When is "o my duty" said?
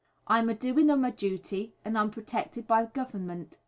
0.89-1.73